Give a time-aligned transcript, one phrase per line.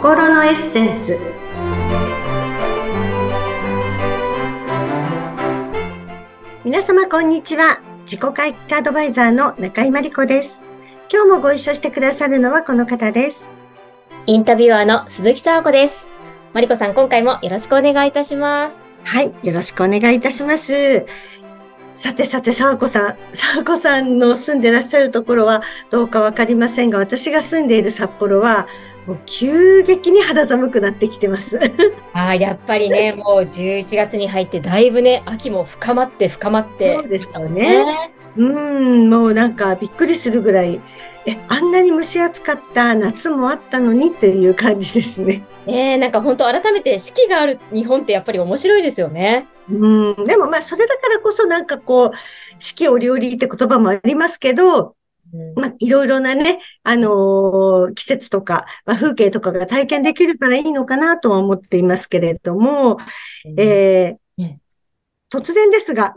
[0.00, 1.18] 心のエッセンス。
[6.64, 7.82] 皆様こんにちは。
[8.04, 10.64] 自己回復アドバイザーの中井真理子です。
[11.12, 13.50] 今日もご一緒してくださるのはこの方です。
[14.24, 16.08] インタビュアーの鈴木沙子です。
[16.54, 18.82] 真理子さん今回もよろしくお願いいたします。
[19.04, 21.04] はいよろしくお願いいたします。
[21.92, 23.16] さてさて、さわこさん。
[23.32, 28.66] さわこさんの住んでらっしゃるところはどうかわかりませんが、私が住んでいる札幌は、
[29.26, 31.58] 急激に肌寒くなってきてます。
[32.12, 36.94] ああ、やっぱりね、 もう11月に入ってだいぶね、秋も深まって深まって。
[36.94, 37.84] そうですよね。
[37.84, 40.80] ねうん、もうなんかびっくりするぐらい、
[41.26, 45.44] え、あんなに蒸し暑かった夏もあったのにっていう感じですね。
[45.66, 49.46] ええなんか本当改めて四季がある日本ってやっぱり面白いですよね。
[49.70, 49.74] う
[50.22, 52.10] ん、でもまあそれだからこそなんかこう、
[52.58, 54.94] 四季折々って言葉もありますけど、
[55.54, 62.98] まあ、いろいろなね、あのー、季節とか、まあ、風景とかが体験できるからいいのかなとは思っていますけれども、
[63.44, 64.56] うん、えー、
[65.32, 66.14] 突然ですが、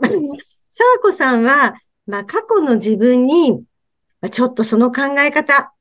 [0.70, 1.74] さわこさんは、
[2.06, 3.62] まあ、過去の自分に、
[4.32, 5.72] ちょっとその考え方、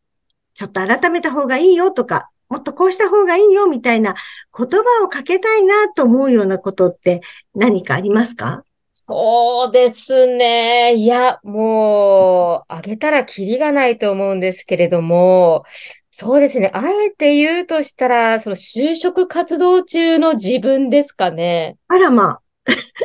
[0.54, 4.14] ちょっと改めた方がいいよとか、もっとこうした方がいいよみたいな
[4.56, 7.22] 言葉をかけたいなと思うようなことって
[7.56, 8.64] 何かありますか？
[9.08, 10.96] そうですね。
[10.96, 15.66] いや、もう、あげたらキリがないと思うんですけれども、
[16.10, 16.72] そうですね。
[16.74, 21.76] あえて言うとしたら、その就職活動中の自分ですかね。
[21.88, 22.42] あらまあ。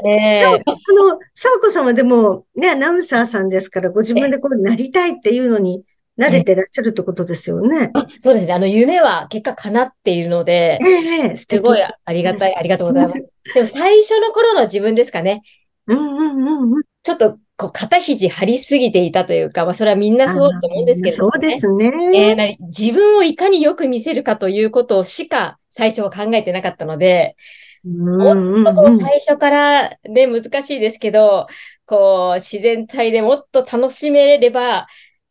[0.07, 5.83] えー、あの、沢子さんはでも、ね、アナウンサーさんですから、ご自分でこうなりたいっていうのに
[6.19, 7.91] 慣れてらっしゃるってことですよね。
[8.21, 8.53] そうですね。
[8.53, 13.25] あの、夢は結果叶っているので、えー、すごいありがたい、ありがとうございます。
[13.55, 15.43] でも最初の頃の自分ですかね。
[15.89, 16.23] うんう
[16.67, 16.83] んうん。
[17.03, 21.91] ちょっと、こう、肩肘張りすぎていたというか、まあ、それはみんなそうだと思うんですけど、ね、そうですね。
[22.15, 27.37] えー、自分をいかによく見せるかということしか最初は考えてなかったので、
[27.85, 31.47] もっとこう最初からで難しいですけど、
[31.87, 34.87] こう自然体でもっと楽しめれば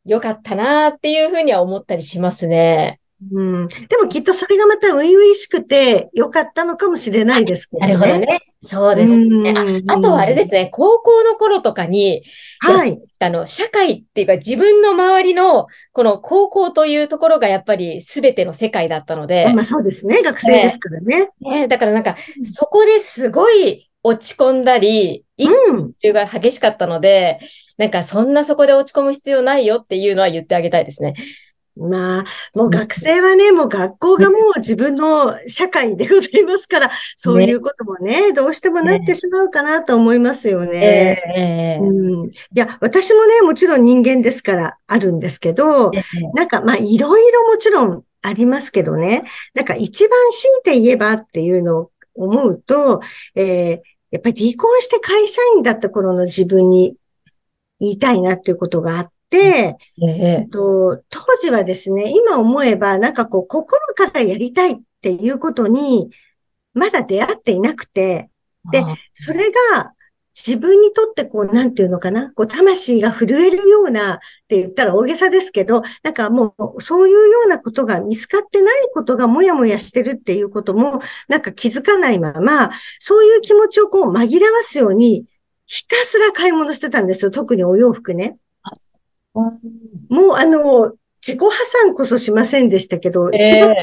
[0.05, 2.99] よかったなっていうふうには思ったりしますね。
[3.31, 3.67] うん。
[3.67, 7.93] でもきっとそれがまた初々しくてよかったのかもしれないですけどね。
[7.93, 8.39] なるほどね。
[8.63, 9.53] そうですね。
[9.87, 12.23] ああとはあれですね、高校の頃とかに、
[12.59, 12.99] はい。
[13.19, 19.51] あの、社会っていうか自分の周りの、この高校というところがやっぱり全ての世界だったので。
[19.53, 20.21] まあそうですね。
[20.21, 21.29] 学生ですからね。
[21.41, 25.49] ね、ねだからなんか、そこですごい落ち込んだり、一
[26.01, 27.39] 中が激しかったので、
[27.77, 31.13] うん、なんかそんなそこで落ち込む必要ないよっていうのは言ってあげたいですね。
[31.79, 41.79] まあ、もう学生はね、もう学校がもう自分の社会でございますから、そういうこともね、どうしてもなってしまうかなと思いますよね。
[41.81, 45.91] うん、いや、私もね、もちろん人間ですからあるんですけど、
[46.33, 49.23] なんかまあ、いろいろもちろんありますけどね、
[49.53, 53.01] なんか一番強いて言えばっていうのを思うと、
[53.35, 56.95] えー、やっぱり離婚して会社員だった頃の自分に
[57.79, 59.77] 言いたいなっていうことがあって、ええ
[60.51, 66.09] と、当時はですね、今思えば、なんかこう、心からやりたいっていうことに、
[66.73, 68.29] まだ出会っていなくて、
[68.71, 69.93] で、それが
[70.35, 85.25] 自分にとってこう、なんていうのかな、こう、魂が震えるようなって言ったら大げさですけど、なんかもう、そういうようなことが見つかってないことがもやもやしてるっていうことも、なんか気づかないまま、そういう気持ちをこう、紛らわすように、
[85.65, 87.31] ひたすら買い物してたんですよ。
[87.31, 88.37] 特にお洋服ね。
[90.09, 91.49] もうあの、自己破
[91.83, 93.75] 産こそしませんでしたけど、えー、一番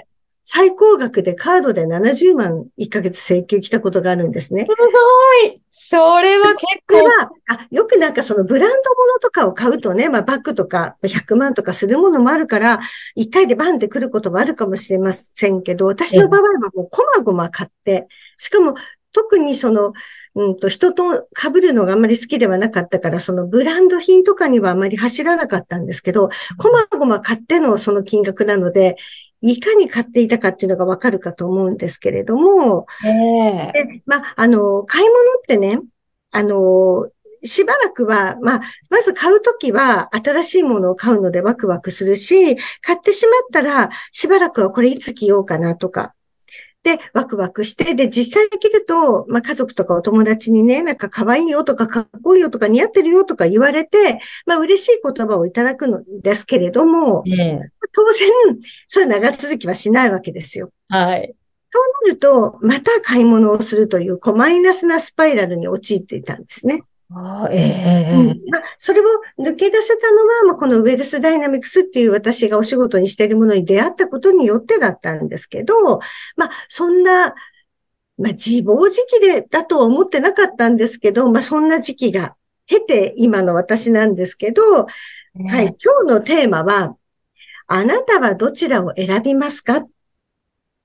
[0.46, 4.66] 最高額でカードで70万1ヶ月請求来たことがあるんですね。
[4.66, 7.02] すごいそれは結構。
[7.02, 12.78] は、あ、よくなんかそのブランド物とかを買うとね、まあバッグとか100万とかするものもあるから、
[13.16, 18.74] 1回でバンってくることもあるかもしれませんけど、私の場合はもうこまごま買って、しかも
[19.14, 19.92] 特にその、
[20.34, 26.28] うんと、人と被るのがあんまり好きではなかったから、そのブランド品とかにはあまり走らなかったんですけど、
[26.58, 28.96] こまごま買ってのその金額なので、
[29.40, 35.80] いかに買っていたかっていうのがわかるかと思うんですけれども、えー、でまあ、あの、買い物ってね、
[36.32, 37.08] あの、
[37.44, 38.60] しばらくは、まあ、
[38.90, 46.14] まず買うときは新しいものを買うのでワクワクするし、買ってしまったら、しばらくはこれいつ着ようかなとか、
[46.84, 57.24] で、ワクワクして、で、実際できると、まあ、家族とかお友達にね、なんか可愛いよとかかっこいいよとか似合ってるよとか言われて、まあ、嬉しい言葉をいただくのですけれども、
[57.92, 58.28] 当然、
[58.86, 60.70] そういう長続きはしないわけですよ。
[60.88, 61.34] はい。
[61.70, 66.82] そうなると、また買い物をするという、こう、マイナスなスパイラルに陥っていたんですね。
[67.16, 68.50] あええうん。
[68.50, 69.04] まあ、それを
[69.38, 76.00] 抜け出せたのは、まあ、このウェルスダイナミクスっていう私がお仕事にしているものに出会ったことによってだったんですけど、
[76.36, 77.34] まあ、そんな、
[78.16, 84.86] まあ、自暴自棄で、だとは思ってなかったんですけど、まあ、そんな時期が経て今の私なんですけど、は
[85.34, 86.96] い、今日のテーマは、
[87.66, 89.86] あなたはどちらを選びますか？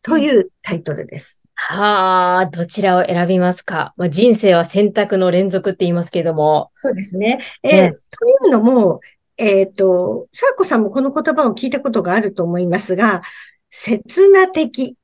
[0.01, 1.41] というタイトルです。
[1.61, 3.93] はあ、どちらを選びますか？
[3.97, 6.71] まあ、人生は選択の連続って言いますけれども。
[6.81, 7.39] そうですね。
[7.63, 7.99] えー、とい
[8.47, 9.01] うのも、
[9.37, 13.21] えっ、ー、と、サーコさんもこの言葉を聞いたことがあると思いますが、
[13.69, 14.01] 刹
[14.31, 14.95] 那的。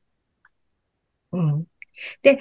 [1.33, 1.65] うん。
[2.23, 2.39] で、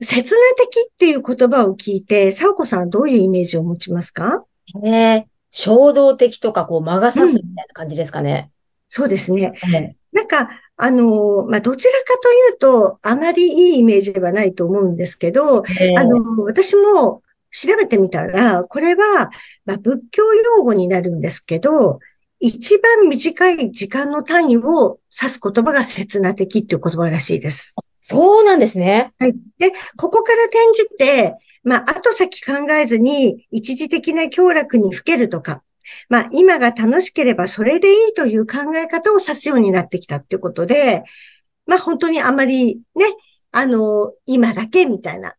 [0.00, 0.22] 刹那
[0.56, 4.44] 的っていう言葉を聞いて、サーコさんはどういうイメージを持ちますか？
[4.84, 8.46] ええー、衝動的とか、こう、魔が差すみたいな感じですかね。
[8.46, 8.52] うん、
[8.86, 9.52] そうですね。
[10.12, 15.62] なんか、あの、まあ、どちらかというと、あまりいいイメージではないと思うんですけど、
[15.96, 19.30] あの、私も調べてみたら、これは、
[19.64, 22.00] まあ、仏教用語になるんですけど、
[22.38, 27.74] 一番短い時間の単位を指す言葉が刹那的っていう言葉らしいです。
[27.98, 29.14] そうなんですね。
[29.18, 29.32] はい。
[29.58, 31.34] で、ここから転じて、
[31.64, 35.62] まあ、後先考えずに一時的な強楽にふけるとか、
[36.08, 41.02] まあ、今が楽しければそれでいいという考え方を指すようになってきたっていうことで、
[41.66, 43.06] まあ、本当にあまりね、
[43.52, 45.34] あの、今だけみたいな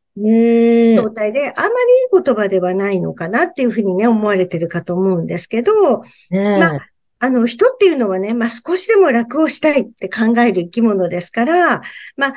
[0.95, 6.87] 状態で、あまりいい言葉ではないのかなっていうふうにね、思われてるかと思うんですけど、まあ、
[7.19, 11.81] あの、人っていうのはね、まあ、少しでも楽をしたいって考える生き物ですから、
[12.15, 12.33] まあ、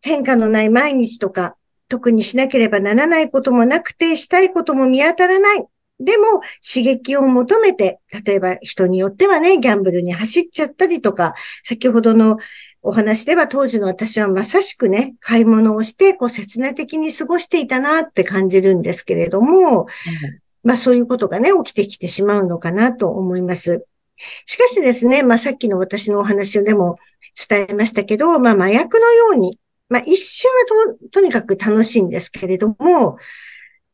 [0.00, 1.56] 変化のない毎日とか、
[1.88, 5.66] 特にしなければならないこともなくて、したいことも見当たらない。
[6.00, 12.36] でも、刺激を求めて、例えば人によってはね、ギャンブルに走っちゃったりとか、先ほどの
[12.82, 19.88] お話では当時の私はまさしくね、買い物をして、こう、切な的に過ごしていたなって感じるんですけれども、うん、
[20.64, 23.86] まあそういうことがね、起きてきてしまうのかなと思います。
[24.46, 26.98] しかしですね、まあさっきの私のお話でも
[27.48, 29.58] 伝えましたけど、まあ麻薬のように、
[29.88, 33.16] まあ一瞬はととにかく楽しいんですけれども、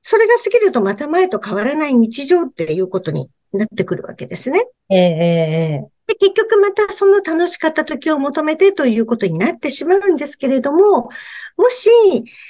[0.02, 4.67] それが過ぎるとまた前と変わらない日常っていうことになってくるわけですね。
[4.88, 11.08] ええで結局またその楽しかった時を求めてということになってしまうんですけれども、
[11.56, 11.88] もし、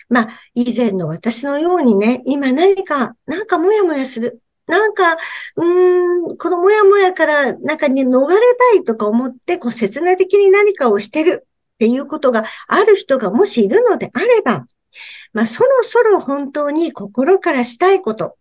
[0.09, 4.41] まあ、以前の私のようにね、今何か、なんかもやもやする。
[4.67, 5.17] なんか、
[5.57, 8.37] うん、このもやもやから中に逃れ
[8.73, 14.65] たいとか思って、こう、切な的に何かをしてるっていうことがある人がもしいるのであれば、
[15.33, 18.37] まあ、そろそろ本当に心からしたいこと、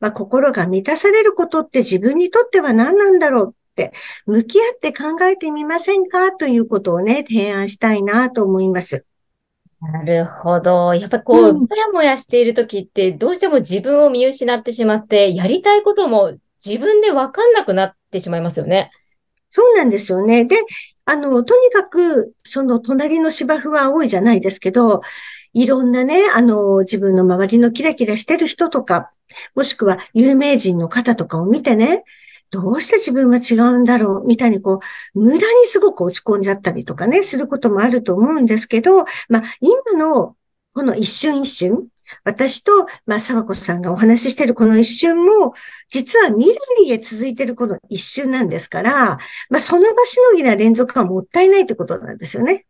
[0.00, 3.92] まあ、心が満たされることって自分にとっては何なんだろうって、
[4.26, 9.04] 向き合って考えてみませんかということをね、提案したいなと思います。
[9.80, 10.94] なるほど。
[10.94, 18.90] やっぱこう、うん、もやもやしているときって、どうしても自分を見失ってしまって、やりたいことも自分でわかんなくなってしまいますよね。
[19.50, 20.46] そうなんですよね。
[20.46, 20.56] で、
[21.04, 25.02] あの、とにかく、その隣の芝生は青いじゃないですけど、
[25.54, 29.10] いろんなね、あの、自分の周りのキラキラしてる人とか、
[29.54, 32.04] もしくは有名人の方とかを見てね、
[32.50, 34.80] どうして自分は違うんだろうみたいにこ
[35.14, 40.36] う、無駄にすごく落ち込んじゃったりとかね、することもあると思うんですけど、まあ、今の
[40.72, 41.88] この一瞬一瞬、
[42.24, 42.70] 私と、
[43.06, 45.54] まあ、沢子さんがお話ししてるこの一瞬も、
[45.88, 46.54] 実は未
[46.86, 49.18] 来へ続いてるこの一瞬なんですから、
[49.50, 52.66] まあ、その場しのぎな連続はもったいないってことなんですよね。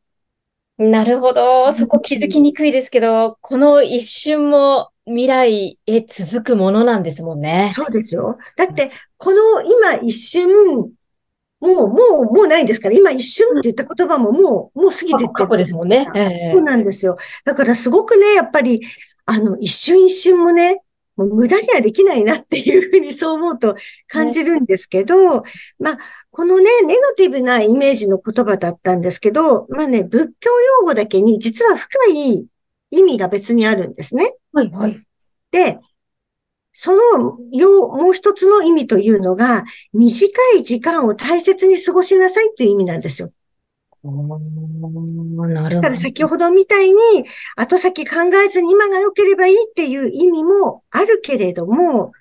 [0.77, 1.73] なるほど。
[1.73, 7.71] そこ気づきにくいですけど、この一瞬も未来へ続くものなんですもんね。
[7.75, 8.39] そうですよ。
[8.57, 10.49] だって、この今一瞬、
[10.81, 10.91] も
[11.61, 16.53] う、もう、もうないですから、今一瞬って言った言葉ももう、もう過ぎてって過去ですもんね、えー。
[16.53, 17.17] そうなんですよ。
[17.45, 18.81] だからすごくね、やっぱり、
[19.27, 20.83] あの、一瞬一瞬もね、
[21.17, 23.77] もう無駄にはできないなっていうふうにそう思うと
[24.09, 25.99] 感じるんですけど、ね、まあ、
[26.31, 32.47] このね、ネガティブなイメージの言葉だったんですけど、まあね、仏教用語だけに実は深い
[32.91, 34.35] 意味が別にあるんですね。
[34.53, 35.01] はい、はい。
[35.51, 35.79] で、
[36.73, 43.33] その、よもう一つの意味というのが、短い時間を大切に過ごしなさいという意味なんですよ。
[44.05, 45.97] なるほど。
[45.97, 46.95] 先ほどみたいに、
[47.57, 52.13] 後先考えずに今が良ければいいっていう意味もあるけれども、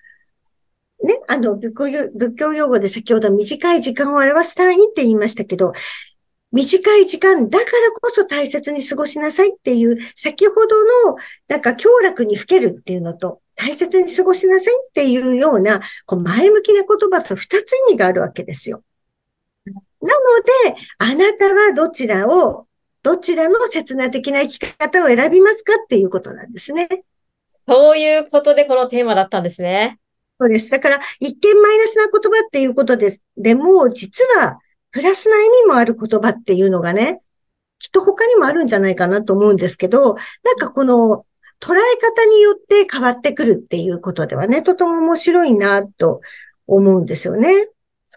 [1.03, 5.73] ね、あの、仏教仏教用語で先ほど短い時間を表す単位って言いましたけど、
[6.53, 11.15] 短い時間だからこそ大切に過ごしなさいっていう、先ほどの、
[11.49, 18.83] なんか、強楽にふけるっていうのと、大切に過ごしなさいっていうような、こう、前向きな言葉と二つ意味があるわけですよ。
[20.03, 22.67] なので、あなたはどちらを、
[23.03, 26.87] どちらの刹那的な生き方を選びますかっていうことなんですね。
[27.49, 29.99] そういうことでこのテーマだったんですね。
[30.39, 30.69] そうです。
[30.69, 34.59] だから、一見マイナスな言葉っていうことで、でも、実は、
[34.91, 37.21] プラスな意味もある言葉っていうのがね、
[37.79, 41.25] きっと他にもあるんじゃないかなと思うんですけど、なんかこの、
[41.61, 46.19] 捉え方によって変わってくるっていうことではね、とても面白いなと
[46.67, 47.69] 思うんですよね。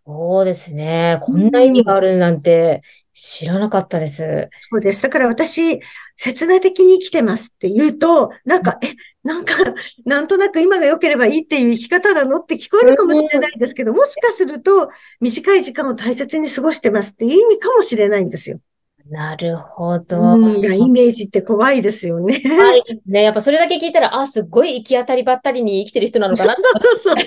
[0.05, 1.19] そうですね。
[1.23, 4.49] こんな意味があるなんて知らなかったです。
[4.71, 5.03] そうです。
[5.03, 5.81] だから私、
[6.17, 9.55] 刹那的に生きてますって言うと、なんか、え、なんか、
[10.05, 18.61] なんとなく今が良ければいいっていう生き方なのって聞こえるかもしれないですけど、もしかすると、短い時間を大切に過ごしてますっていう意味かもしれないんですよ。
[19.09, 20.35] なるほど。
[20.35, 22.41] うん、イメージって怖いですよね。
[22.41, 23.23] 怖いですね。
[23.23, 27.25] やっぱそれだけ聞いたら、あ、すっごい行き当たりばったりに生きてる人なのかなそうそうそう。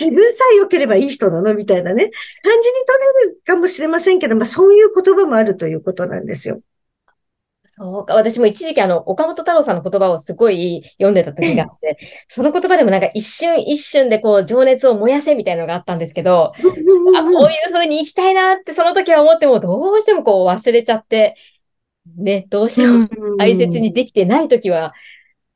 [0.00, 2.04] 自分さえ良ければいい人なのみたいなね。
[2.04, 6.62] 感じに取れるかもしれませんけど、まあそういう言葉もあるということなんですよ。
[7.72, 8.16] そうか。
[8.16, 21.36] 私も一時期あの、岡本太郎さんの言葉をすごい読んでた時があって、その言葉でもなんか一瞬一瞬でこう情熱を燃やせみたいなのがあったんですけど、あこういう風に生きたいなってその時は思ってもどうしてもこう忘れちゃって、
[22.16, 23.08] ね、どうしても
[23.38, 24.92] 大切にできてない時は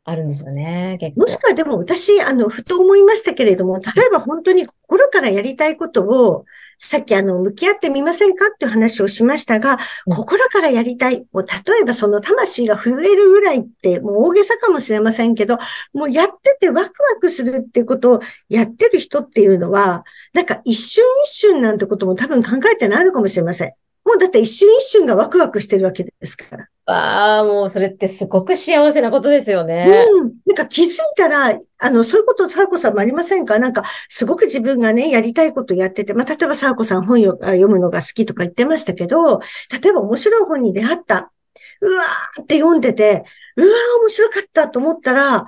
[0.04, 1.23] あるんですよね、結構。
[1.23, 6.45] もしくはでも私、あの、ふと思いましたけれども、例えば本当に心からやりたいことを、
[6.79, 11.25] さっきあの、向き合ってみませんかっていう話をしましたが、心からやりたい。
[11.33, 15.59] もう例えばその魂が震えるぐらいって、もう大げさかもしれませんけど、
[15.93, 23.73] もうやっててワクワクするっていうことをやってる人っていうのは、なんか一瞬一瞬なんてことも多分考えてないのかもしれません。
[24.05, 26.69] もうだって一瞬一瞬がワクワクしてるわけですから。
[26.87, 30.07] ああ、もうそれってすごく幸せなことですよね。
[30.13, 30.33] うん。
[30.45, 33.59] なんか気づいたら、あの、そういうこと、サーコさんもありませんか？
[33.59, 39.39] なんか、すごく自分がね、やりたいことやってて、まあ、例えばサーコさん本読むのが好きとか言ってましたけど、
[39.83, 41.33] 例えば面白い本に出会った。
[41.81, 43.25] うわーって読んでて、
[43.57, 43.71] うわー
[44.03, 45.47] 面白かったと思ったら、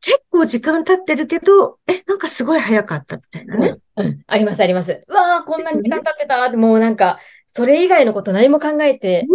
[0.00, 3.76] 結構時間経ってるけど、え、なんかすごい早かったみたいなね。
[3.96, 5.00] うん、うん、あります、あります。
[5.06, 7.20] うわーこんなに時間経ってたって、もうなんか、
[7.56, 9.26] それ以外のこと何も考えて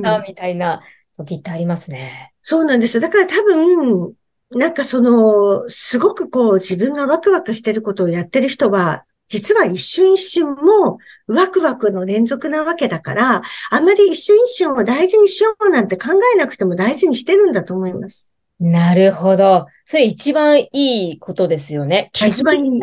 [0.00, 0.80] たみたいな
[1.16, 2.32] 時ってありますね。
[2.40, 3.00] そうなんです。
[3.00, 4.12] だから多分、
[4.50, 18.30] なんかその、すごくこう自分がワクワクしてることをやってる人は、実は一瞬一瞬もワクワクの連続なわけだから、あんまり一瞬一瞬を大事にしようなんて考えなくても大事にしてるんだと思います。
[18.60, 19.66] なるほど。
[19.84, 22.10] それ一番いいことですよね。
[22.14, 22.80] 一番いい。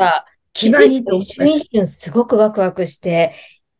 [0.51, 3.33] 気づいて一瞬一瞬すごくワクワクして、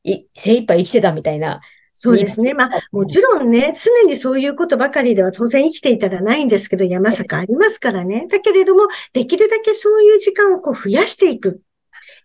[0.06, 1.60] い精一杯生きてたみたいな。
[1.98, 2.54] そうですね。
[2.54, 8.28] まあ、もちろんね、常にそういうことばかりでは当然生きていたらないんですけど、山坂ありますからね。
[8.30, 8.84] だけれども、
[9.14, 11.62] できるだけそういう時間をこう増やしていく。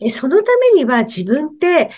[0.00, 1.90] えそのためには自分って、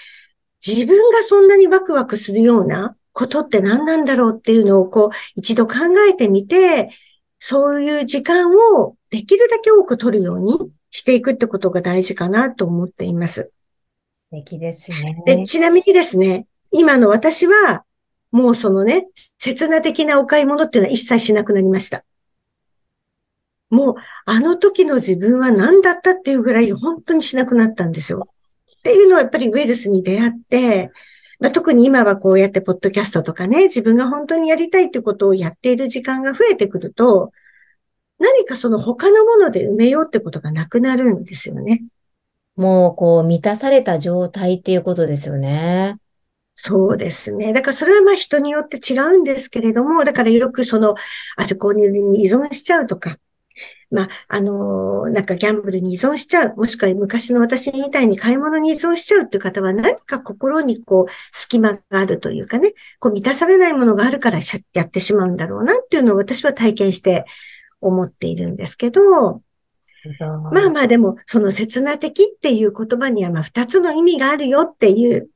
[0.64, 5.76] 自分がそんなにワクワクするようなことって何なんだろうっていうのをこう、一度考
[6.10, 6.90] えてみて、
[7.38, 13.50] そういう時間をできるだけ多く取るようにしていくってことが大事かなと思っています。
[14.32, 15.22] 素敵ですね。
[15.26, 17.84] で、ちなみにですね、今の私は、
[18.30, 19.08] もうそのね、
[19.38, 22.02] 刹那的なお買い物っていうのは一切しなくなりました。
[23.68, 28.28] もう、あの時の自分は何だったっていうぐらい本当にしなくなったんですよ。
[28.78, 30.90] っていうのはやっぱりウェルスに出会って、
[31.38, 37.32] まあ、特に今はこうやってポッドキャストとかね、自分が本当にやりたいってことをやっている時間が増えてくると、
[38.18, 41.82] 何かその他のもので埋めようってことがなくなるんですよね。
[42.56, 45.96] もう、こう、満たされた状態っていうことですよね。
[46.54, 47.52] そうですね。
[47.52, 50.94] だからそれはまあ人によって違うんですけれども、だからよくその
[51.36, 53.16] アルコールに依存しちゃうとか、
[53.90, 64.38] まあ、あのなんかギャンブルに依存しちゃう、もしくは昔の私みたいに買い物に依存しちゃうっていう方は何か心にこう隙間があるというかね、こう満たされないものがあるから
[64.72, 67.24] やってしまうんだろうなっていうのを私は体験して
[67.80, 69.42] 思っているんですけど、
[70.52, 75.28] まあまあでも、その刹那的っていう言葉にはまあ二つの意味があるよっていう。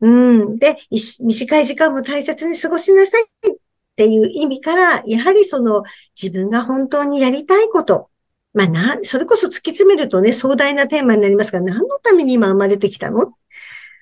[0.00, 0.56] うん。
[0.56, 3.56] で、短い時間も大切に過ごしなさいっ
[3.96, 5.84] ていう意味から、やはりその
[6.20, 8.08] 自分が本当にやりたいこと。
[8.54, 13.32] まあな、それこそ突き詰めるとね、壮大なテーマになりますが、何のために今生まれてきたの？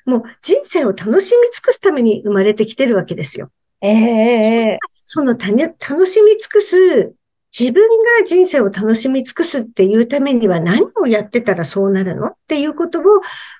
[0.07, 3.51] もう人生を楽しみ尽くすために生まれてきてるわけですよ。
[3.83, 7.15] ええー、その楽しみ尽くす
[7.59, 7.83] 自分
[8.21, 13.03] が人生を楽しみ尽くすっていうためには何をやってたらそうなるのっていうことを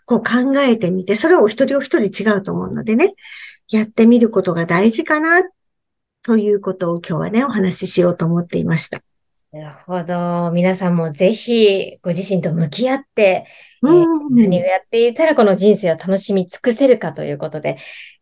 [0.07, 3.15] こう考えてみて、それはお一人お一人違うと思うのでね、
[3.69, 5.43] やってみることが大事かな
[6.23, 9.01] ということを今日はね、お話ししようと思っていました。
[9.53, 10.53] なるほど。
[10.53, 13.47] 皆さんもぜひご自身と向き合って、
[13.83, 17.77] えー、何をやっていたらこの人生を楽しみ尽くせるかということで、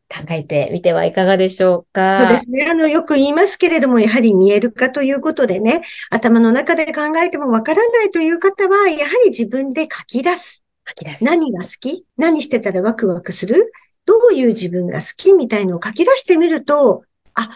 [0.08, 2.26] 考えてみてはいかがでしょうか？
[2.28, 2.66] そうですね。
[2.70, 10.64] あの、よく言いますけれども、やはり見える化ということでね、頭の中で考えてもわからないという方は、やはり自分で書き出す。
[10.88, 11.24] 書き出す。
[11.24, 12.06] 何が好き？
[12.16, 13.70] 何してたらワクワクする？
[14.06, 17.02] どういう自分が好きみたいのを書き出してみると、
[17.34, 17.50] あ、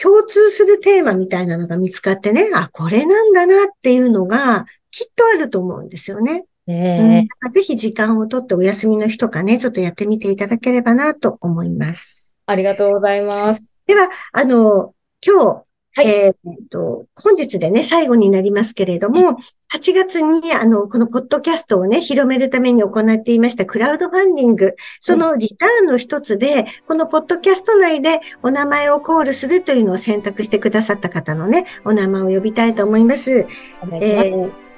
[0.00, 6.44] 共通するテーマみたいなのが見つかってね、あ、これなんだなっていうのがきっとあると思うんですよね。
[6.70, 12.36] えうん、ぜひ時間をとってお休みの日とかね、ちょっとやってみていただければなと思います。
[12.46, 13.72] ありがとうございます。
[13.86, 16.34] では、あの、今日、はい、えっ、
[16.70, 19.36] と、本日でね、最後になりますけれども、
[19.74, 33.46] 8月に、あの、このポッドキャストをね、広めるために行っていましたクラウドファンディング、そのリターンの一つで、このポッドキャスト内でお名前をコールするというのを選択してくださった方のね、お名前を呼びたいと思います。
[33.82, 34.26] お願いします。
[34.26, 34.69] えー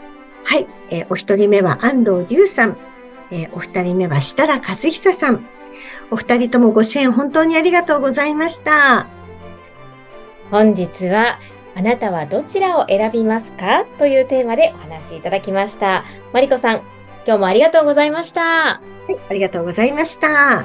[0.44, 0.66] はい。
[0.90, 2.76] えー、お一人目は安藤隆さん。
[3.30, 5.46] えー、お二人目は設楽和久さん。
[6.10, 9.06] お二人ともご支援本当にありがとうございました。
[10.50, 11.38] 本日は、
[11.74, 13.86] あなたはどちらを選びますか？
[13.98, 16.04] というテーマでお話しいただきました。
[16.34, 16.82] マリコさん、
[17.26, 18.42] 今日もありがとうございました。
[18.42, 20.64] はい、ありがとうございました。